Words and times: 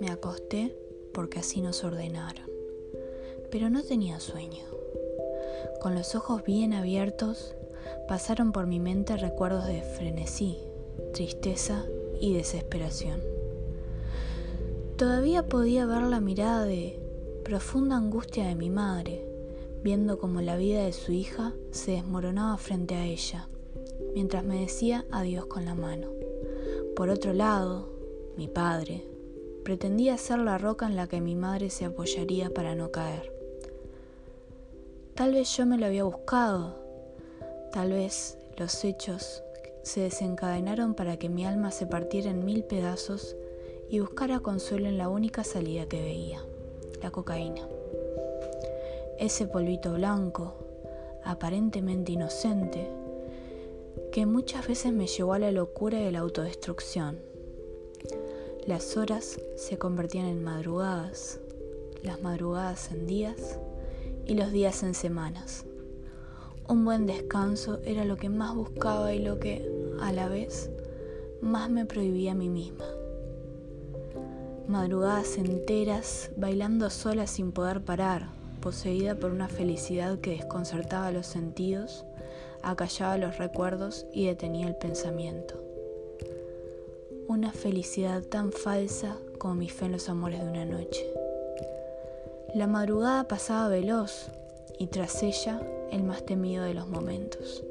Me 0.00 0.10
acosté 0.10 0.76
porque 1.12 1.40
así 1.40 1.60
nos 1.60 1.82
ordenaron, 1.82 2.46
pero 3.50 3.70
no 3.70 3.82
tenía 3.82 4.20
sueño. 4.20 4.64
Con 5.80 5.94
los 5.94 6.14
ojos 6.14 6.44
bien 6.44 6.74
abiertos, 6.74 7.54
pasaron 8.06 8.52
por 8.52 8.66
mi 8.66 8.78
mente 8.78 9.16
recuerdos 9.16 9.66
de 9.66 9.82
frenesí, 9.82 10.58
tristeza 11.12 11.84
y 12.20 12.34
desesperación. 12.34 13.20
Todavía 14.96 15.48
podía 15.48 15.86
ver 15.86 16.02
la 16.02 16.20
mirada 16.20 16.64
de 16.64 17.00
profunda 17.42 17.96
angustia 17.96 18.46
de 18.46 18.54
mi 18.54 18.70
madre, 18.70 19.26
viendo 19.82 20.18
cómo 20.18 20.40
la 20.40 20.56
vida 20.56 20.84
de 20.84 20.92
su 20.92 21.12
hija 21.12 21.52
se 21.72 21.92
desmoronaba 21.92 22.56
frente 22.58 22.94
a 22.94 23.04
ella, 23.04 23.48
mientras 24.14 24.44
me 24.44 24.60
decía 24.60 25.04
adiós 25.10 25.46
con 25.46 25.64
la 25.64 25.74
mano. 25.74 26.08
Por 26.96 27.08
otro 27.08 27.32
lado, 27.32 27.88
mi 28.36 28.48
padre 28.48 29.04
pretendía 29.64 30.18
ser 30.18 30.38
la 30.38 30.58
roca 30.58 30.86
en 30.86 30.94
la 30.94 31.06
que 31.06 31.20
mi 31.20 31.34
madre 31.34 31.70
se 31.70 31.86
apoyaría 31.86 32.50
para 32.50 32.74
no 32.74 32.90
caer. 32.90 33.32
Tal 35.14 35.32
vez 35.32 35.56
yo 35.56 35.64
me 35.66 35.78
lo 35.78 35.86
había 35.86 36.04
buscado, 36.04 36.76
tal 37.72 37.92
vez 37.92 38.36
los 38.58 38.84
hechos 38.84 39.42
se 39.82 40.00
desencadenaron 40.00 40.94
para 40.94 41.18
que 41.18 41.28
mi 41.28 41.44
alma 41.44 41.70
se 41.70 41.86
partiera 41.86 42.30
en 42.30 42.44
mil 42.44 42.64
pedazos 42.64 43.36
y 43.88 44.00
buscara 44.00 44.40
consuelo 44.40 44.88
en 44.88 44.98
la 44.98 45.08
única 45.08 45.44
salida 45.44 45.86
que 45.86 46.02
veía, 46.02 46.40
la 47.02 47.10
cocaína. 47.10 47.68
Ese 49.18 49.46
polvito 49.46 49.94
blanco, 49.94 50.54
aparentemente 51.24 52.12
inocente, 52.12 52.88
que 54.14 54.26
muchas 54.26 54.68
veces 54.68 54.92
me 54.92 55.08
llevó 55.08 55.32
a 55.32 55.40
la 55.40 55.50
locura 55.50 56.00
y 56.00 56.06
a 56.06 56.12
la 56.12 56.20
autodestrucción. 56.20 57.18
Las 58.64 58.96
horas 58.96 59.40
se 59.56 59.76
convertían 59.76 60.26
en 60.26 60.44
madrugadas, 60.44 61.40
las 62.04 62.22
madrugadas 62.22 62.92
en 62.92 63.08
días 63.08 63.58
y 64.24 64.34
los 64.34 64.52
días 64.52 64.84
en 64.84 64.94
semanas. 64.94 65.66
Un 66.68 66.84
buen 66.84 67.06
descanso 67.06 67.80
era 67.84 68.04
lo 68.04 68.16
que 68.16 68.28
más 68.28 68.54
buscaba 68.54 69.12
y 69.12 69.18
lo 69.18 69.40
que, 69.40 69.68
a 70.00 70.12
la 70.12 70.28
vez, 70.28 70.70
más 71.40 71.68
me 71.68 71.84
prohibía 71.84 72.32
a 72.32 72.36
mí 72.36 72.48
misma. 72.48 72.86
Madrugadas 74.68 75.38
enteras, 75.38 76.30
bailando 76.36 76.88
sola 76.88 77.26
sin 77.26 77.50
poder 77.50 77.80
parar, 77.84 78.28
poseída 78.60 79.16
por 79.16 79.32
una 79.32 79.48
felicidad 79.48 80.20
que 80.20 80.36
desconcertaba 80.36 81.10
los 81.10 81.26
sentidos, 81.26 82.04
acallaba 82.70 83.18
los 83.18 83.38
recuerdos 83.38 84.06
y 84.12 84.26
detenía 84.26 84.66
el 84.66 84.76
pensamiento. 84.76 85.54
Una 87.28 87.52
felicidad 87.52 88.22
tan 88.22 88.52
falsa 88.52 89.18
como 89.38 89.54
mi 89.54 89.68
fe 89.68 89.86
en 89.86 89.92
los 89.92 90.08
amores 90.08 90.40
de 90.40 90.48
una 90.48 90.64
noche. 90.64 91.06
La 92.54 92.66
madrugada 92.66 93.28
pasaba 93.28 93.68
veloz 93.68 94.30
y 94.78 94.88
tras 94.88 95.22
ella 95.22 95.60
el 95.90 96.02
más 96.02 96.24
temido 96.24 96.64
de 96.64 96.74
los 96.74 96.88
momentos, 96.88 97.64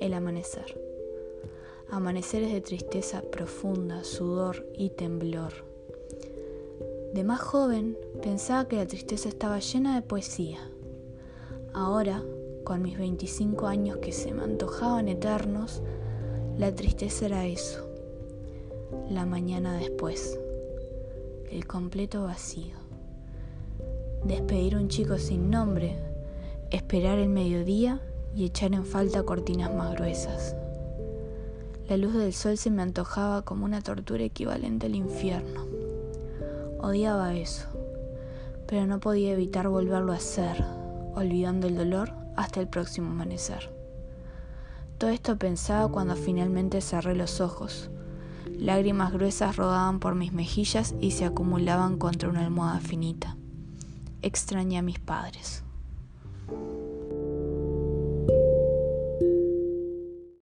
el 0.00 0.14
amanecer. 0.14 0.80
Amaneceres 1.90 2.52
de 2.52 2.60
tristeza 2.60 3.22
profunda, 3.22 4.04
sudor 4.04 4.66
y 4.74 4.90
temblor 4.90 5.72
de 7.12 7.24
más 7.24 7.40
joven 7.40 7.98
pensaba 8.22 8.66
que 8.66 8.76
la 8.76 8.86
tristeza 8.86 9.28
estaba 9.28 9.58
llena 9.58 9.94
de 9.94 10.02
poesía. 10.02 10.70
Ahora, 11.74 12.22
con 12.64 12.82
mis 12.82 12.98
25 12.98 13.66
años 13.66 13.98
que 13.98 14.12
se 14.12 14.32
me 14.32 14.42
antojaban 14.42 15.08
eternos, 15.08 15.82
la 16.58 16.74
tristeza 16.74 17.26
era 17.26 17.46
eso. 17.46 17.88
La 19.10 19.26
mañana 19.26 19.76
después. 19.76 20.38
El 21.50 21.66
completo 21.66 22.24
vacío. 22.24 22.76
Despedir 24.24 24.76
a 24.76 24.78
un 24.78 24.88
chico 24.88 25.18
sin 25.18 25.50
nombre, 25.50 25.98
esperar 26.70 27.18
el 27.18 27.28
mediodía 27.28 28.00
y 28.34 28.44
echar 28.44 28.72
en 28.74 28.84
falta 28.84 29.22
cortinas 29.24 29.74
más 29.74 29.94
gruesas. 29.94 30.54
La 31.88 31.96
luz 31.96 32.14
del 32.14 32.32
sol 32.32 32.56
se 32.56 32.70
me 32.70 32.82
antojaba 32.82 33.42
como 33.42 33.64
una 33.64 33.82
tortura 33.82 34.22
equivalente 34.22 34.86
al 34.86 34.94
infierno. 34.94 35.66
Odiaba 36.80 37.34
eso, 37.34 37.66
pero 38.66 38.86
no 38.86 39.00
podía 39.00 39.32
evitar 39.32 39.68
volverlo 39.68 40.12
a 40.12 40.16
hacer, 40.16 40.64
olvidando 41.14 41.66
el 41.66 41.76
dolor 41.76 42.21
hasta 42.36 42.60
el 42.60 42.68
próximo 42.68 43.10
amanecer. 43.10 43.72
Todo 44.98 45.10
esto 45.10 45.36
pensaba 45.36 45.88
cuando 45.88 46.14
finalmente 46.14 46.80
cerré 46.80 47.14
los 47.14 47.40
ojos. 47.40 47.90
Lágrimas 48.58 49.12
gruesas 49.12 49.56
rodaban 49.56 49.98
por 49.98 50.14
mis 50.14 50.32
mejillas 50.32 50.94
y 51.00 51.12
se 51.12 51.24
acumulaban 51.24 51.98
contra 51.98 52.28
una 52.28 52.44
almohada 52.44 52.80
finita. 52.80 53.36
Extrañé 54.22 54.78
a 54.78 54.82
mis 54.82 55.00
padres. 55.00 55.61